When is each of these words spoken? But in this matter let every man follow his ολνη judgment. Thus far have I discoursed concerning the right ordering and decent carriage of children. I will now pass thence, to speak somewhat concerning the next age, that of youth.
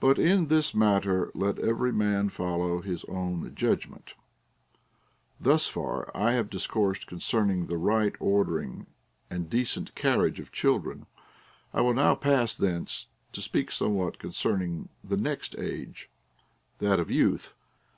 But 0.00 0.18
in 0.18 0.48
this 0.48 0.74
matter 0.74 1.30
let 1.34 1.58
every 1.58 1.92
man 1.94 2.28
follow 2.28 2.82
his 2.82 3.04
ολνη 3.06 3.54
judgment. 3.54 4.12
Thus 5.40 5.66
far 5.66 6.10
have 6.14 6.46
I 6.46 6.48
discoursed 6.50 7.06
concerning 7.06 7.64
the 7.66 7.78
right 7.78 8.14
ordering 8.20 8.86
and 9.30 9.48
decent 9.48 9.94
carriage 9.94 10.40
of 10.40 10.52
children. 10.52 11.06
I 11.72 11.80
will 11.80 11.94
now 11.94 12.16
pass 12.16 12.54
thence, 12.54 13.06
to 13.32 13.40
speak 13.40 13.70
somewhat 13.72 14.18
concerning 14.18 14.90
the 15.02 15.16
next 15.16 15.56
age, 15.56 16.10
that 16.80 17.00
of 17.00 17.10
youth. 17.10 17.54